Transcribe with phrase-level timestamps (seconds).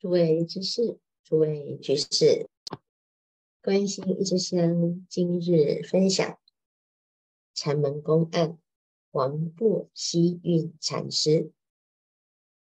[0.00, 2.48] 诸位居士，诸位居士，
[3.62, 6.38] 观心一支香，今日分享
[7.52, 8.58] 禅门公案，
[9.12, 11.52] 黄檗希运禅师。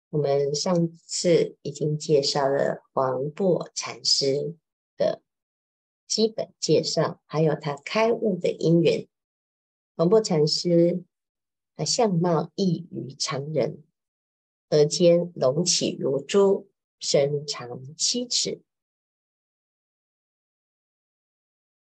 [0.09, 4.57] 我们上次已经介绍了黄檗禅师
[4.97, 5.21] 的
[6.05, 9.07] 基本介绍，还有他开悟的因缘。
[9.95, 11.05] 黄檗禅师，
[11.77, 13.81] 他相貌异于常人，
[14.71, 16.67] 额间隆起如珠。
[17.02, 18.62] 身长七尺，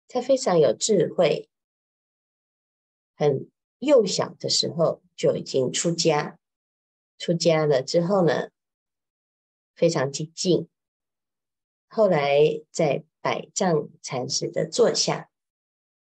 [0.08, 1.50] 他非常有智慧，
[3.16, 6.40] 很幼小的时候就已经出家。
[7.18, 8.52] 出家了之后呢，
[9.74, 10.70] 非常精进。
[11.88, 15.32] 后来在百丈禅师的座下，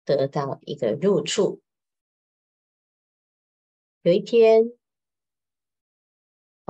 [0.05, 1.63] 得到一个入处。
[4.03, 4.73] 有一天。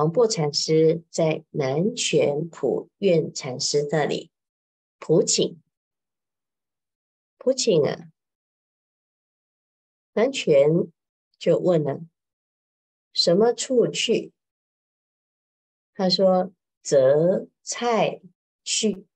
[0.01, 4.31] 黄檗禅师在南泉普愿禅师那里
[4.99, 5.61] 普请，
[7.37, 8.11] 普请啊，
[10.15, 10.91] 南泉
[11.39, 12.01] 就问了：
[13.13, 14.33] 什么处去？
[15.93, 18.23] 他说：择菜
[18.65, 19.07] 去。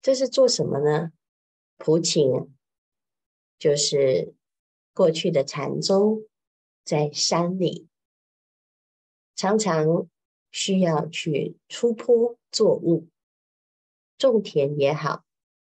[0.00, 1.10] 这是做什么呢？
[1.78, 2.24] 普请，
[3.58, 4.32] 就是
[4.94, 6.28] 过去的禅宗
[6.84, 7.89] 在山里。
[9.40, 10.06] 常常
[10.50, 13.08] 需要去出坡作物，
[14.18, 15.24] 种田也好，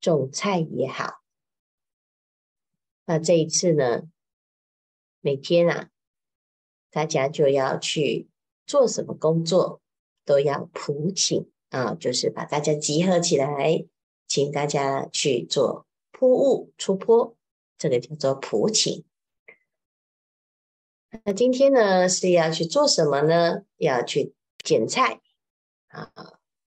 [0.01, 1.21] 种菜也好。
[3.05, 4.09] 那这一次呢，
[5.21, 5.91] 每天啊，
[6.91, 8.31] 大家就要去
[8.65, 9.83] 做什么工作，
[10.25, 13.85] 都要普请啊，就是把大家集合起来，
[14.27, 17.37] 请大家去做铺物出坡，
[17.77, 19.05] 这个叫做普请。
[21.25, 23.63] 那今天呢，是要去做什么呢？
[23.77, 25.21] 要去捡菜
[25.89, 26.13] 啊，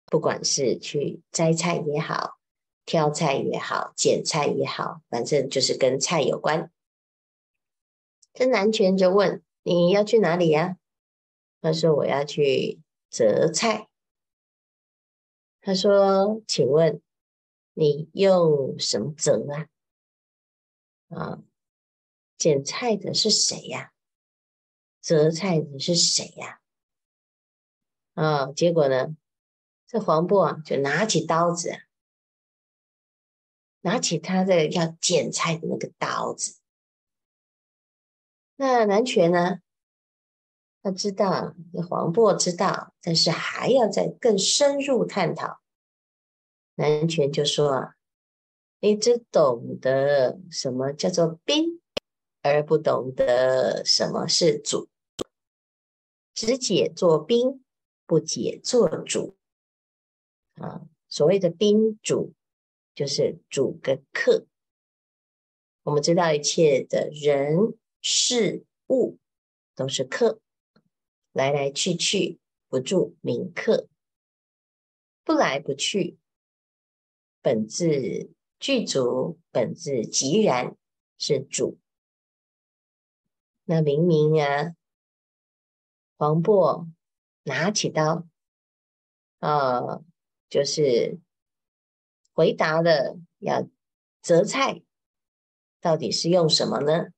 [0.08, 2.38] 不管是去摘菜也好，
[2.86, 6.70] 挑菜也好，捡菜也好，反正就是跟菜有关。
[8.34, 10.78] 这南泉就问：“你要去哪里呀？”
[11.62, 13.88] 他说：“我要去择菜。”
[15.62, 17.02] 他说：“请问
[17.74, 19.70] 你用什么择啊？
[21.08, 21.44] 啊，
[22.38, 23.92] 捡菜的是谁呀？”
[25.04, 26.62] 择菜的是谁呀？
[28.14, 29.16] 啊，结果呢，
[29.86, 31.82] 这黄檗啊，就拿起刀子，
[33.82, 36.60] 拿起他的要剪菜的那个刀子。
[38.56, 39.60] 那南拳呢，
[40.82, 41.54] 他知道，
[41.90, 45.60] 黄渤知道，但是还要再更深入探讨。
[46.76, 47.96] 南拳就说啊，
[48.80, 51.82] 你只懂得什么叫做宾，
[52.42, 54.90] 而不懂得什么是主。
[56.34, 57.64] 只解作宾，
[58.06, 59.38] 不解作主。
[60.56, 62.34] 啊，所谓的宾主，
[62.96, 64.48] 就是主跟客。
[65.84, 69.20] 我们知道一切的人事物
[69.76, 70.40] 都是客，
[71.32, 73.88] 来来去去不住名客，
[75.24, 76.18] 不来不去，
[77.42, 80.76] 本自具足，本自即然
[81.18, 81.78] 是主。
[83.66, 84.76] 那明明啊。
[86.16, 86.90] 黄渤
[87.44, 88.26] 拿起刀，
[89.40, 90.02] 啊，
[90.48, 91.20] 就是
[92.34, 93.68] 回答了要
[94.22, 94.84] 择菜，
[95.82, 97.10] 到底是用什么呢？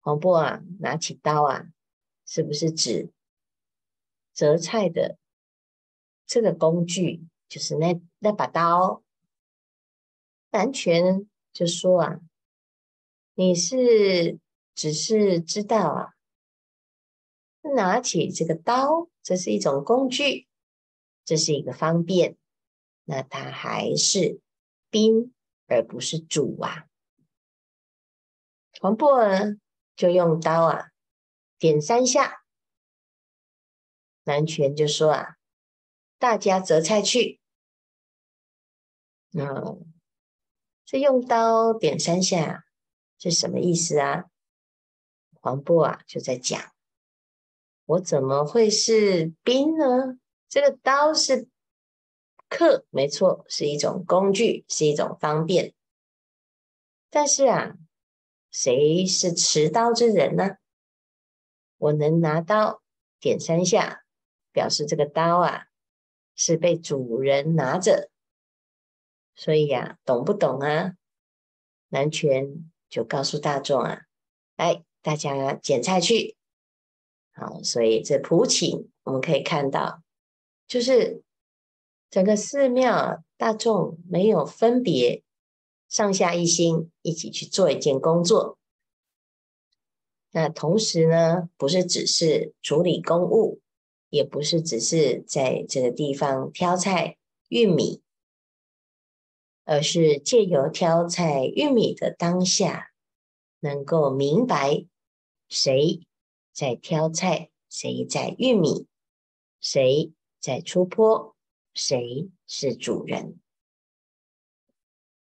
[0.00, 1.66] 黄渤啊，拿起刀啊，
[2.24, 3.12] 是不是指
[4.32, 5.18] 择菜的
[6.26, 7.26] 这个工具？
[7.48, 9.02] 就是那那把刀？
[10.50, 12.20] 南泉就说啊，
[13.34, 14.38] 你是
[14.74, 16.14] 只是知道啊。
[17.70, 20.48] 拿起这个刀，这是一种工具，
[21.24, 22.36] 这是一个方便。
[23.04, 24.40] 那它还是
[24.90, 25.32] 宾，
[25.66, 26.86] 而不是主啊。
[28.80, 29.56] 黄檗呢，
[29.96, 30.90] 就用刀啊，
[31.58, 32.42] 点三下。
[34.24, 35.36] 南泉就说啊，
[36.18, 37.40] 大家择菜去。
[39.32, 39.92] 嗯，
[40.84, 42.64] 这用刀点三下，
[43.18, 44.24] 是什么意思啊？
[45.40, 46.71] 黄檗啊，就在讲。
[47.84, 50.18] 我怎么会是兵呢？
[50.48, 51.48] 这个刀是
[52.48, 55.74] 客，没错，是一种工具，是一种方便。
[57.10, 57.76] 但是啊，
[58.50, 60.56] 谁是持刀之人呢？
[61.78, 62.82] 我能拿刀
[63.18, 64.04] 点三下，
[64.52, 65.64] 表示这个刀啊
[66.34, 68.10] 是被主人拿着。
[69.34, 70.92] 所以呀、啊，懂不懂啊？
[71.88, 74.02] 南拳就告诉大众啊，
[74.56, 76.36] 来，大家捡菜去。
[77.32, 80.02] 好，所以这普请我们可以看到，
[80.68, 81.22] 就是
[82.10, 85.22] 整个寺庙大众没有分别，
[85.88, 88.58] 上下一心，一起去做一件工作。
[90.30, 93.60] 那同时呢，不是只是处理公务，
[94.08, 97.16] 也不是只是在这个地方挑菜
[97.48, 98.02] 玉米，
[99.64, 102.92] 而是借由挑菜玉米的当下，
[103.60, 104.86] 能够明白
[105.48, 106.00] 谁
[106.52, 108.86] 在挑菜，谁在玉米，
[109.60, 111.34] 谁在出坡，
[111.74, 113.40] 谁是主人。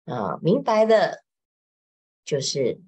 [0.05, 1.23] 啊，明白了
[2.25, 2.81] 就是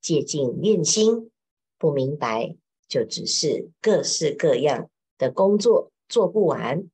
[0.00, 1.30] 借镜练心。
[1.78, 2.56] 不明白，
[2.86, 6.90] 就只是各式各样的工作做不完。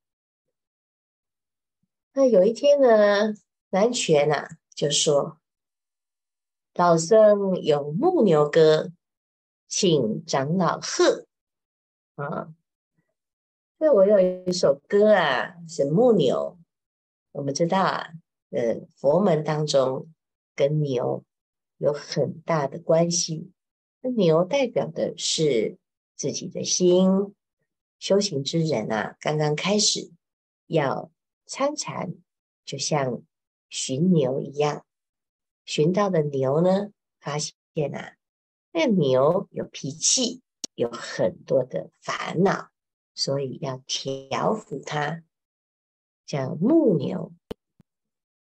[2.12, 3.34] 那有一天呢，
[3.70, 5.40] 南泉啊就说
[6.74, 8.92] ：“老僧有牧牛歌，
[9.68, 11.26] 请长老贺。”
[12.16, 12.54] 啊，
[13.78, 16.58] 那我有一首歌啊，是牧牛。
[17.32, 18.08] 我们知道啊，
[18.50, 20.10] 呃，佛门当中
[20.54, 21.22] 跟牛
[21.76, 23.52] 有很大的关系。
[24.00, 25.76] 那牛代表的是
[26.14, 27.34] 自己的心，
[27.98, 30.10] 修行之人啊，刚刚开始
[30.66, 31.10] 要
[31.44, 32.14] 参禅，
[32.64, 33.22] 就像
[33.68, 34.86] 寻牛一样，
[35.66, 38.15] 寻到的牛呢，发现啊，
[38.78, 40.42] 那牛有脾气，
[40.74, 42.68] 有很多的烦恼，
[43.14, 45.22] 所以要调服它，
[46.26, 47.32] 叫牧牛。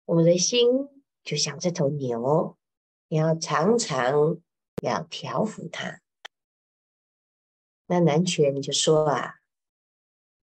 [0.06, 0.90] 我们的心
[1.24, 2.58] 就像这头牛，
[3.10, 4.42] 你要常常。
[4.82, 6.02] 要调服它，
[7.86, 9.36] 那南泉就说啊，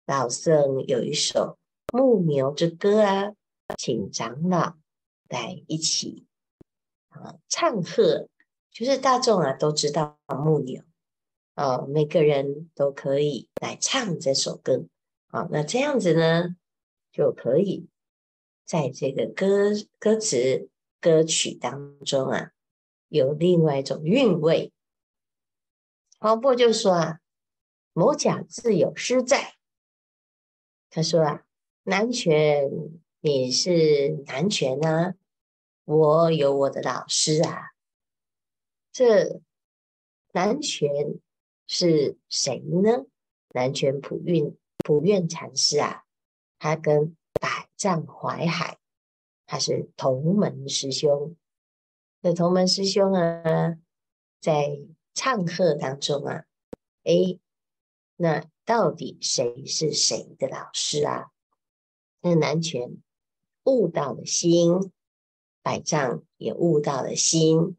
[0.04, 1.58] 老僧有一首
[1.90, 3.32] 牧牛之歌啊，
[3.78, 4.76] 请长老
[5.28, 6.26] 来一起
[7.08, 8.28] 啊唱和，
[8.76, 10.82] 就是大众啊都知道牧牛
[11.54, 14.84] 哦，每个人都可以来唱这首歌
[15.28, 16.54] 啊，那这样子呢
[17.10, 17.88] 就可以
[18.66, 20.68] 在这个歌歌词
[21.00, 22.50] 歌曲当中啊。
[23.08, 24.74] 有另外一种韵味。
[26.18, 27.20] 黄渤就说啊
[27.94, 29.54] ：“某甲自有师在。”
[30.90, 31.44] 他说啊
[31.84, 32.68] ：“南泉，
[33.20, 35.14] 你是南泉啊，
[35.84, 37.70] 我有我的老师啊。
[38.96, 39.42] 这
[40.32, 41.20] 南泉
[41.66, 43.04] 是谁呢？
[43.52, 46.04] 南泉普运普愿禅师啊，
[46.58, 48.78] 他跟百丈怀海，
[49.44, 51.36] 他是同门师兄。”
[52.22, 53.76] 的同门师兄啊，
[54.40, 54.80] 在
[55.12, 56.46] 唱和当中啊，
[57.02, 57.38] 诶，
[58.16, 61.32] 那到底谁是谁的老师啊？
[62.22, 62.96] 那南泉
[63.64, 64.90] 悟到了心，
[65.60, 67.76] 百丈也悟到了心。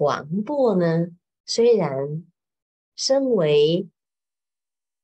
[0.00, 1.08] 黄檗呢，
[1.44, 2.24] 虽然
[2.96, 3.86] 身为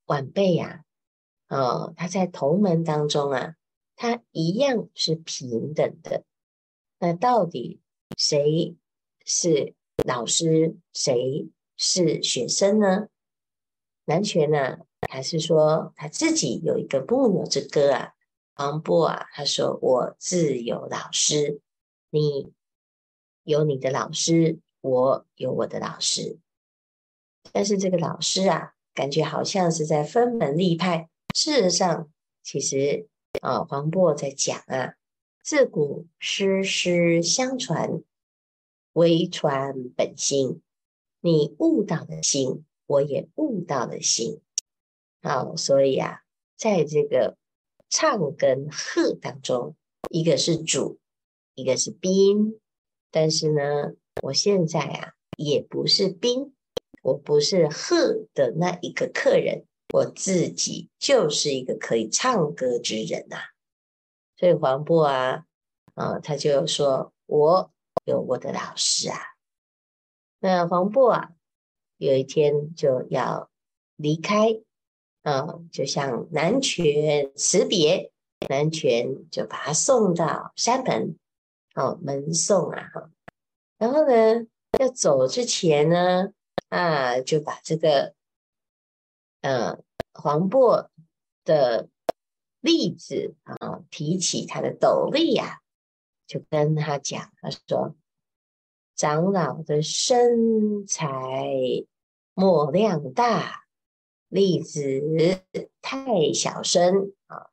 [0.06, 0.86] 晚辈呀，
[1.48, 3.56] 啊，哦，他在同门当中啊，
[3.94, 6.24] 他一样是平等的。
[6.98, 7.82] 那到底？
[8.16, 8.74] 谁
[9.22, 10.78] 是老师？
[10.94, 13.08] 谁是学生呢？
[14.06, 14.78] 南拳呢？
[15.10, 18.14] 还是说他自己有一个牧牛之歌啊？
[18.54, 21.60] 黄檗啊，他说：“我自有老师，
[22.08, 22.54] 你
[23.42, 26.38] 有你的老师，我有我的老师。
[27.52, 31.10] 但是这个老师啊，感觉好像是在分门立派。
[31.34, 32.10] 事实上，
[32.42, 33.08] 其实
[33.40, 34.94] 啊，黄檗在讲啊。”
[35.44, 38.02] 自古师师相传，
[38.94, 40.60] 唯传本心。
[41.20, 44.40] 你悟到的心，我也悟到的心。
[45.22, 46.22] 好，所以啊，
[46.56, 47.36] 在这个
[47.88, 49.76] 唱跟和当中，
[50.10, 50.98] 一个是主，
[51.54, 52.58] 一个是宾。
[53.12, 56.54] 但是呢，我现在啊，也不是宾，
[57.02, 63.42] 我不是和的那一个客人，我自己就是一个可以唱歌之人呐、啊。
[64.36, 65.44] 所以黄檗啊，
[65.94, 67.70] 啊，他就说：“我
[68.04, 69.18] 有我的老师啊。”
[70.40, 71.30] 那黄檗啊，
[71.98, 73.50] 有一天就要
[73.96, 74.60] 离开，
[75.22, 78.12] 啊，就向南泉辞别，
[78.48, 81.18] 南泉就把他送到山门，
[81.74, 82.90] 哦，门送啊，
[83.78, 84.46] 然后呢，
[84.78, 86.32] 要走之前呢，
[86.68, 88.14] 啊，就把这个，
[89.40, 90.88] 嗯，黄檗
[91.44, 91.88] 的。
[92.62, 95.60] 例子啊，提起他的斗笠呀，
[96.26, 97.94] 就跟他讲，他说
[98.96, 101.46] ：“长老的身材
[102.34, 103.66] 莫量大，
[104.26, 104.82] 例子
[105.80, 107.50] 太小身啊。”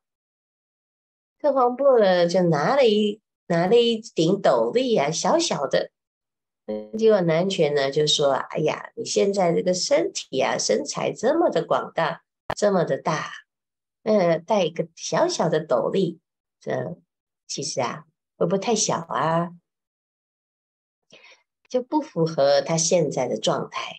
[1.38, 5.92] 这黄渤呢，就拿了一拿了一顶斗笠啊，小小的。
[6.96, 12.24] 结果南泉呢就说：“哎呀，你现在这个身体啊，身材这么的广大，
[12.56, 13.30] 这么的大，
[14.02, 16.20] 呃，戴一个小小的斗笠，
[16.60, 16.96] 这
[17.46, 18.06] 其实啊，
[18.38, 19.50] 会不会太小啊？
[21.68, 23.96] 就不符合他现在的状态。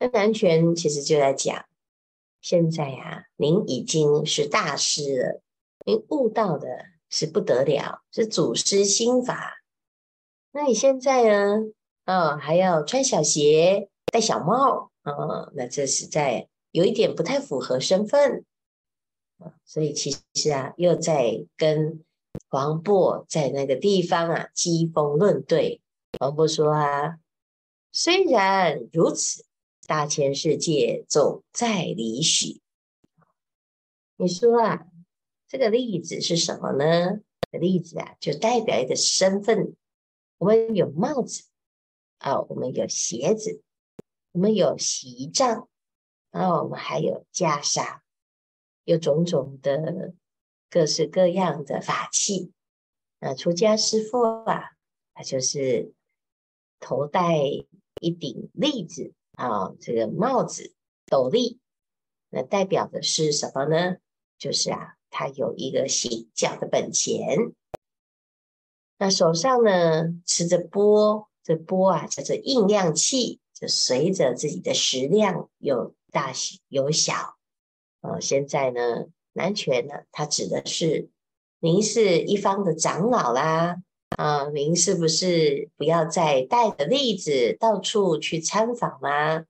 [0.00, 1.64] 那南泉其实就在讲，
[2.40, 5.42] 现在呀，您已经是大师了，
[5.86, 9.62] 您悟到的是不得了，是祖师心法。
[10.50, 11.72] 那你现在呢？
[12.04, 18.44] 嗯，还要穿小鞋，戴小帽，哦，那这实在有一点不太符合身份
[19.38, 19.54] 啊。
[19.64, 22.04] 所以其实啊，又在跟
[22.48, 25.80] 黄檗在那个地方啊，机锋论对。
[26.20, 27.18] 黄渤说啊，
[27.90, 29.44] 虽然如此，
[29.86, 32.60] 大千世界总在理许。
[34.16, 34.86] 你说啊，
[35.48, 37.20] 这个例子是什么呢？
[37.50, 39.74] 例子啊，就代表一个身份。
[40.38, 41.44] 我们有帽子
[42.18, 43.62] 啊，我们有鞋子，
[44.32, 45.68] 我们有席帐，
[46.30, 48.00] 然后我们还有袈裟，
[48.84, 50.14] 有种种的
[50.70, 52.52] 各式各样的法器。
[53.20, 54.72] 那出家师父啊，
[55.14, 55.92] 他就是。
[56.80, 57.38] 头戴
[58.02, 60.74] 一顶笠子啊，这个帽子
[61.06, 61.58] 斗笠，
[62.28, 63.96] 那代表的是什么呢？
[64.36, 67.54] 就是啊，他有一个行脚的本钱。
[68.98, 76.32] 那手上呢，持着钵，这钵啊叫做应量器，就随着自己的食量有大
[76.68, 77.36] 有小。
[78.00, 81.10] 呃，现在呢，南泉呢，他指的是
[81.60, 83.76] 您是一方的长老啦。
[84.16, 89.44] 啊，您是不是不要再带着例子到处去参访啦？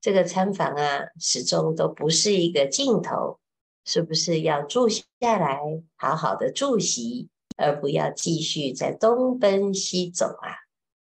[0.00, 3.38] 这个参访啊，始终都不是一个尽头，
[3.84, 5.60] 是不是要住下来，
[5.96, 10.56] 好好的住席，而不要继续在东奔西走啊？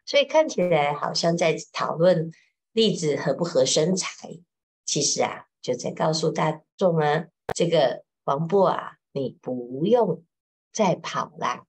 [0.08, 2.32] 所以看起来好像在讨论
[2.72, 4.40] 例子合不合身材，
[4.86, 10.24] 其实啊，就在告诉大众啊，这个黄檗啊，你不用
[10.72, 11.66] 再跑啦。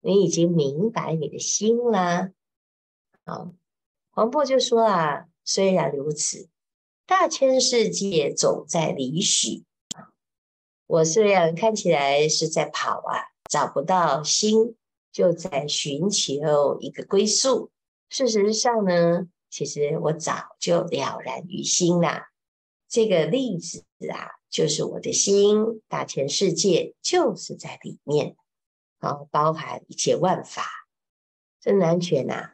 [0.00, 2.30] 你已经明白你的心啦，
[3.24, 3.52] 啊，
[4.10, 6.48] 黄檗就说啊，虽然如此，
[7.04, 9.64] 大千世界总在理许。
[10.86, 14.76] 我虽然看起来是在跑啊，找不到心，
[15.16, 17.70] 就在寻求一个归宿。
[18.10, 22.28] 事实上呢，其实我早就了然于心啦。
[22.86, 28.36] 这个例子啊，就是我的心，大千世界就是在里面。
[28.98, 30.66] 好，包含一切万法，
[31.62, 32.50] 这南泉呐，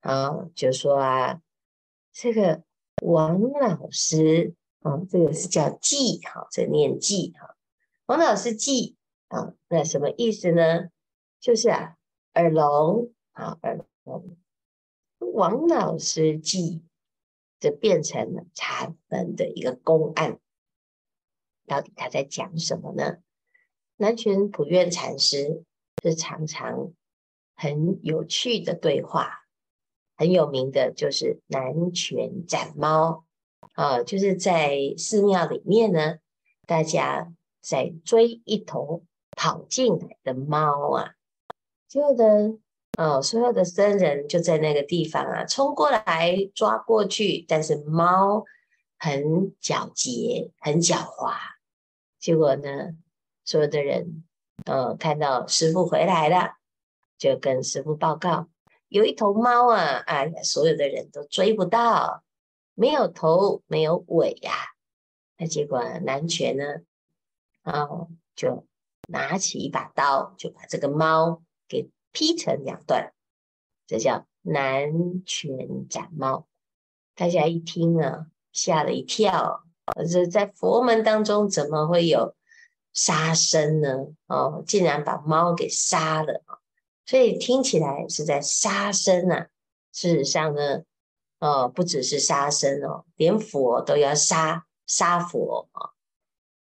[0.00, 1.40] 好，就说啊，
[2.12, 2.62] 这个
[3.02, 7.56] 王老师，啊，这个是叫记，哈，这念记，哈，
[8.06, 8.94] 王老师记，
[9.26, 10.90] 啊，那什么意思呢？
[11.40, 11.96] 就是啊，
[12.34, 14.36] 耳聋，啊，耳聋，
[15.18, 16.82] 王老师偈，
[17.60, 20.38] 就变成了禅门的一个公案，
[21.66, 23.18] 到底他在讲什么呢？
[23.96, 25.64] 南泉普愿禅师。
[26.04, 26.92] 是常常
[27.56, 29.32] 很有趣的对话，
[30.16, 33.24] 很有名的就是南泉斩猫
[33.72, 36.18] 啊，就是在寺庙里面呢，
[36.68, 39.02] 大家在追一头
[39.32, 41.16] 跑进来的猫啊，
[41.88, 42.58] 就的
[42.98, 48.44] 哦，所有的僧人就在那个地方啊，冲过来抓过去，但是猫
[48.98, 51.34] 很狡黠，很狡猾，
[52.20, 52.90] 结果呢，
[53.44, 54.24] 所有的人。
[54.64, 56.54] 嗯，看到师傅回来了，
[57.16, 58.48] 就跟师傅报告，
[58.88, 62.24] 有一头猫啊，哎呀，所有的人都追不到，
[62.74, 64.52] 没有头，没有尾呀、
[65.38, 66.64] 那结果南拳呢，
[67.62, 68.66] 哦，就
[69.06, 73.12] 拿起一把刀，就把这个猫给劈成两段，
[73.86, 76.46] 这叫南拳斩猫。
[77.14, 79.64] 大家一听啊，吓了一跳，
[80.10, 82.34] 这在佛门当中怎么会有？
[82.94, 84.06] 杀生呢？
[84.26, 86.42] 哦，竟然把猫给杀了，
[87.06, 89.48] 所以听起来是在杀生啊。
[89.92, 90.82] 事实上呢，
[91.38, 95.90] 哦，不只是杀生哦，连佛都要杀杀佛啊。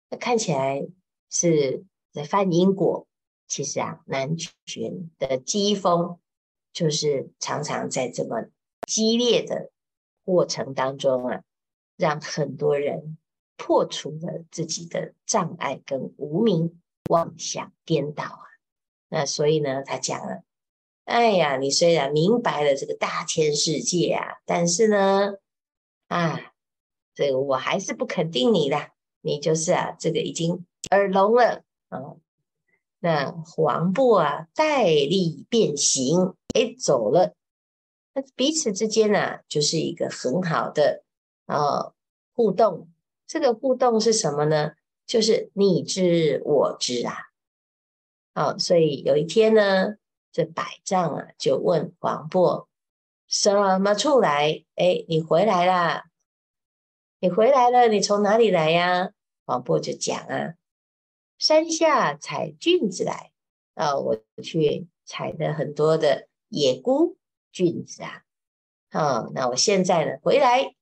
[0.09, 0.87] 那看起来
[1.29, 3.05] 是在犯因果。
[3.53, 6.17] 其实啊，南泉的机锋
[6.71, 8.47] 就是常常在这么
[8.87, 9.69] 激烈的
[10.25, 11.43] 过程当中啊，
[11.95, 13.19] 让很多人。
[13.55, 18.43] 破除了自己的障碍跟无明妄想颠倒啊，
[19.07, 20.43] 那所以呢，他讲了，
[21.05, 25.35] 哎呀，你虽然明白了这个大千世界啊，但是呢，
[26.07, 26.51] 啊，
[27.13, 28.89] 这个我还是不肯定你的，
[29.21, 32.15] 你就是啊，这个已经耳聋了啊。
[33.03, 37.33] 那黄布啊，带笠变形，哎，走了，
[38.13, 41.03] 那彼此之间呢，就是一个很好的
[41.45, 41.91] 啊
[42.33, 42.87] 互动。
[43.27, 44.71] 这个互动是什么呢？
[45.05, 47.13] 就是你知我知啊。
[48.33, 49.95] 好，所以有一天呢，
[50.31, 52.67] 这百丈啊就问黄布
[53.27, 54.63] ：“什么处来？
[54.75, 56.05] 哎，你回来啦！
[57.19, 59.11] 你回来了，你从哪里来呀？”
[59.45, 60.53] 黄布就讲啊
[61.43, 63.33] ：“山下采菌子来
[63.73, 67.17] 啊，我去采了很多的野菇
[67.51, 68.21] 菌子啊。
[68.91, 70.73] 啊，那我现在呢回来。”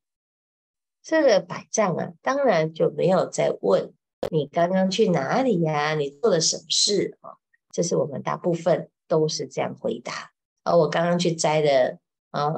[1.01, 3.91] 这个百丈啊，当然就没有再问
[4.29, 5.95] 你刚刚去哪里呀？
[5.95, 7.37] 你做了什么事啊？
[7.71, 10.31] 这是我们大部分都是这样回答。
[10.63, 11.97] 而我刚刚去摘的
[12.29, 12.53] 啊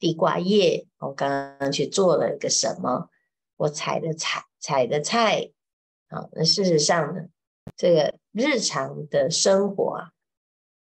[0.00, 3.10] 地瓜叶，我刚刚去做了一个什么？
[3.54, 5.52] 我采的菜，采的菜。
[6.08, 7.28] 啊，那事实上呢，
[7.76, 10.10] 这个日常的生活啊，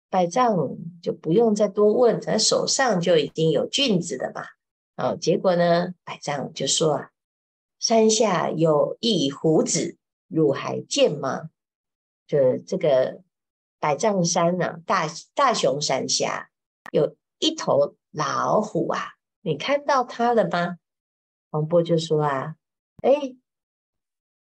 [0.09, 0.57] 百丈
[1.03, 4.43] 就不用再多问，他手上就已经有菌子了嘛。
[4.97, 7.11] 哦，结果呢，百丈就说啊
[7.79, 9.97] ：“山下有一虎子，
[10.29, 11.51] 汝还见吗？”
[12.27, 13.23] 就这个
[13.79, 16.51] 百丈山呢、啊，大大雄山下
[16.91, 20.79] 有一头老虎啊，你看到它了吗？
[21.51, 22.57] 黄波就说啊
[23.03, 23.37] ：“哎，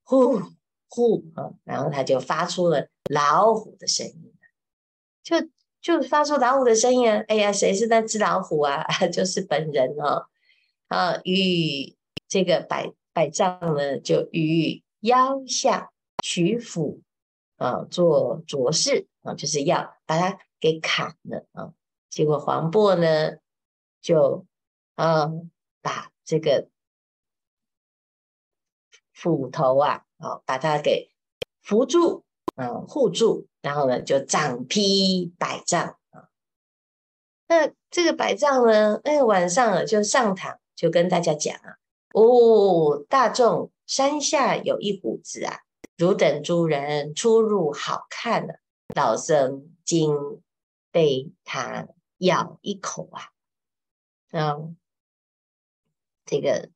[0.03, 0.41] 呼
[0.89, 4.33] 呼啊！”然后他就发出了老虎的声音，
[5.23, 5.35] 就
[5.81, 7.23] 就发出老虎的声音啊！
[7.27, 8.83] 哎呀，谁是那只老虎啊？
[9.13, 10.27] 就是本人哦。
[10.87, 11.95] 啊，与
[12.27, 15.91] 这个百百丈呢，就与腰下
[16.23, 17.01] 取斧
[17.57, 21.73] 啊，做斲事啊，就是要把它给砍了啊。
[22.09, 23.37] 结果黄檗呢，
[24.01, 24.47] 就
[24.95, 25.29] 啊，
[25.81, 26.67] 把这个
[29.13, 31.11] 斧头啊，啊，把它给
[31.61, 32.23] 扶住
[32.55, 36.29] 啊，护住，然后呢，就掌劈百丈啊。
[37.47, 40.59] 那这个百丈呢，哎，晚上就上堂。
[40.75, 41.75] 就跟大家讲啊，
[42.13, 45.59] 哦，大众，山下有一虎子啊，
[45.97, 48.61] 汝等诸人出入好看了，
[48.95, 50.15] 老僧今
[50.89, 51.89] 被他
[52.19, 53.23] 咬一口啊，
[54.31, 54.77] 嗯，
[56.25, 56.69] 这个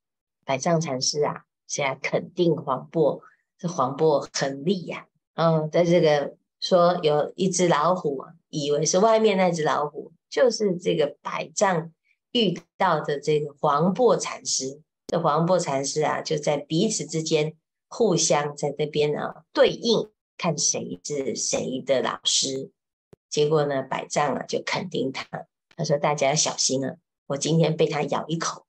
[0.44, 3.22] 百丈禅师啊，现在肯定黄檗，
[3.64, 11.94] 这黄檗很厉呀，嗯，在这个说有一只老虎，以为是外面那只老虎，就是这个百丈。
[12.34, 17.54] 遇到的这个黄檗禅师，这黄檗禅师啊，就在彼此之间
[17.88, 22.70] 互相在这边啊对应，看谁是谁的老师。
[23.30, 25.26] 结果呢，百丈啊就肯定他，
[25.78, 26.96] 他说：“大家要小心啊，
[27.28, 28.66] 我今天被他咬一口。”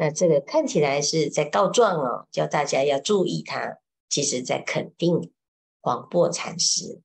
[0.00, 5.32] 那这个看起来是在告状哦，叫大家要注意他，其实在肯定
[5.80, 7.00] 广播禅师。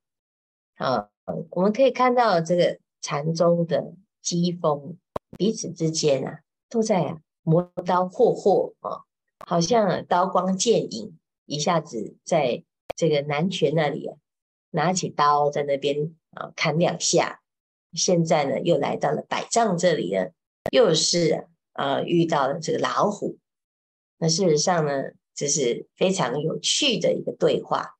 [0.76, 1.10] 啊，
[1.50, 4.96] 我们可以看到这个禅宗的机锋。
[5.36, 9.02] 彼此之间啊，都在啊磨刀霍霍啊，
[9.48, 12.64] 好像刀光剑影，一下子在
[12.96, 14.16] 这个南拳那里啊，
[14.70, 17.42] 拿起刀在那边啊砍两下。
[17.94, 20.28] 现在呢，又来到了百丈这里呢，
[20.72, 23.38] 又是呃遇到了这个老虎。
[24.18, 24.92] 那事实上呢，
[25.36, 27.96] 这是非常有趣的一个对话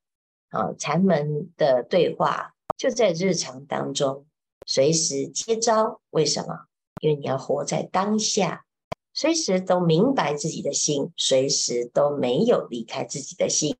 [0.48, 4.26] 啊，禅门的对话就在日常当中，
[4.66, 6.00] 随时接招。
[6.10, 6.66] 为什么？
[7.00, 8.64] 因为你要活在当下，
[9.12, 13.76] 随时都明白自己的心，随时都没有离开自己的心，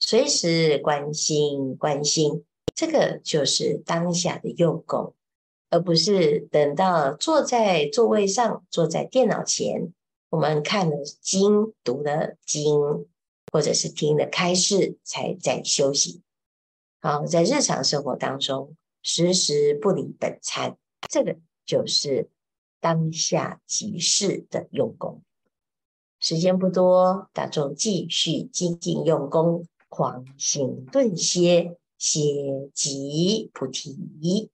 [0.00, 5.14] 随时关心关心，这个就是当下的用功，
[5.70, 9.92] 而不是等到坐在座位上，坐在电脑前，
[10.28, 13.06] 我们看了经、读了经，
[13.50, 16.20] 或者是听了开示，才在休息。
[17.00, 20.76] 好，在日常生活当中，时时不离本参，
[21.08, 22.28] 这个就是。
[22.82, 25.20] 当下即是的用功，
[26.18, 34.50] 时间不多，大众继续精进用功，狂行顿歇，歇即菩提。